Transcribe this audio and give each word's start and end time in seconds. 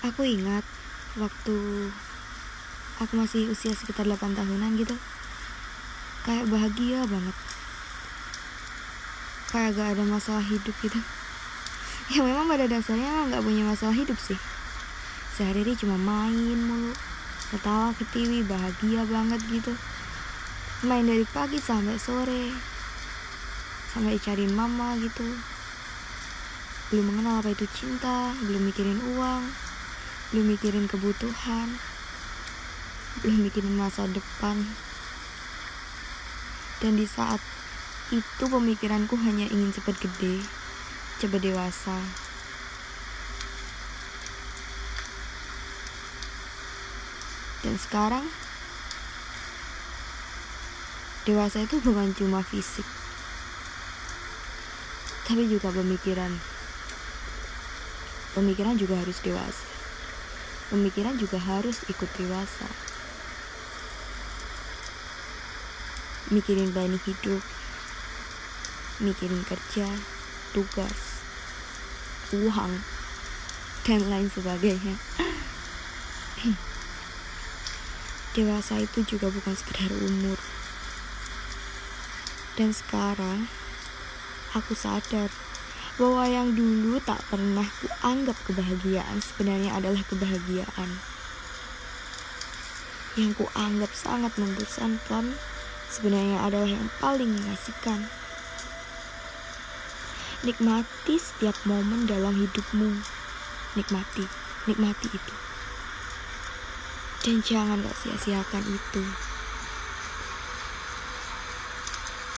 Aku 0.00 0.24
ingat 0.24 0.64
waktu 1.20 1.56
aku 3.04 3.12
masih 3.20 3.52
usia 3.52 3.76
sekitar 3.76 4.08
8 4.08 4.32
tahunan 4.32 4.72
gitu. 4.80 4.96
Kayak 6.24 6.48
bahagia 6.48 7.04
banget. 7.04 7.36
Kayak 9.52 9.76
gak 9.76 9.88
ada 9.92 10.04
masalah 10.08 10.44
hidup 10.44 10.72
gitu. 10.80 10.96
Ya 12.10 12.26
memang 12.26 12.50
pada 12.50 12.66
dasarnya 12.66 13.06
emang 13.06 13.28
gak 13.30 13.44
punya 13.44 13.62
masalah 13.68 13.92
hidup 13.92 14.16
sih. 14.16 14.40
Sehari-hari 15.36 15.76
cuma 15.76 16.00
main 16.00 16.58
mulu. 16.58 16.96
Ketawa 17.52 17.92
ketiwi, 18.00 18.40
bahagia 18.48 19.04
banget 19.04 19.38
gitu. 19.52 19.76
Main 20.88 21.06
dari 21.06 21.28
pagi 21.28 21.60
sampai 21.60 22.00
sore. 22.00 22.56
Sampai 23.92 24.16
cariin 24.16 24.56
mama 24.56 24.96
gitu. 24.96 25.28
Belum 26.88 27.14
mengenal 27.14 27.44
apa 27.44 27.52
itu 27.52 27.68
cinta, 27.70 28.34
belum 28.42 28.66
mikirin 28.66 28.98
uang, 29.14 29.69
belum 30.30 30.46
mikirin 30.54 30.86
kebutuhan, 30.86 31.74
belum 33.26 33.50
mikirin 33.50 33.74
masa 33.74 34.06
depan. 34.06 34.62
Dan 36.78 36.94
di 36.94 37.02
saat 37.02 37.42
itu 38.14 38.44
pemikiranku 38.46 39.18
hanya 39.26 39.50
ingin 39.50 39.74
cepat 39.74 39.98
gede, 39.98 40.38
cepat 41.18 41.42
dewasa. 41.42 41.98
Dan 47.66 47.74
sekarang 47.74 48.24
dewasa 51.26 51.66
itu 51.66 51.82
bukan 51.82 52.14
cuma 52.14 52.46
fisik, 52.46 52.86
tapi 55.26 55.50
juga 55.50 55.74
pemikiran. 55.74 56.38
Pemikiran 58.30 58.78
juga 58.78 58.94
harus 58.94 59.18
dewasa 59.26 59.79
pemikiran 60.70 61.18
juga 61.18 61.36
harus 61.42 61.82
ikut 61.90 62.06
dewasa. 62.14 62.70
Mikirin 66.30 66.70
planning 66.70 67.02
hidup, 67.02 67.42
mikirin 69.02 69.42
kerja, 69.42 69.90
tugas, 70.54 71.26
uang, 72.30 72.78
dan 73.82 74.00
lain 74.06 74.30
sebagainya. 74.30 74.94
Dewasa 78.38 78.78
itu 78.78 79.02
juga 79.02 79.26
bukan 79.26 79.58
sekedar 79.58 79.90
umur. 79.90 80.38
Dan 82.54 82.70
sekarang, 82.70 83.50
aku 84.54 84.78
sadar 84.78 85.34
bahwa 86.00 86.24
yang 86.24 86.56
dulu 86.56 86.96
tak 87.04 87.20
pernah 87.28 87.68
kuanggap 87.84 88.32
kebahagiaan 88.48 89.20
sebenarnya 89.20 89.76
adalah 89.76 90.00
kebahagiaan. 90.08 90.90
Yang 93.20 93.44
kuanggap 93.44 93.92
sangat 93.92 94.32
membosankan 94.40 95.36
sebenarnya 95.92 96.40
adalah 96.40 96.72
yang 96.72 96.88
paling 97.04 97.28
mengasihkan. 97.28 98.08
Nikmati 100.40 101.20
setiap 101.20 101.60
momen 101.68 102.08
dalam 102.08 102.32
hidupmu. 102.32 102.96
Nikmati, 103.76 104.24
nikmati 104.72 105.08
itu. 105.12 105.34
Dan 107.20 107.44
jangan 107.44 107.84
gak 107.84 107.98
sia-siakan 108.00 108.64
itu. 108.64 109.04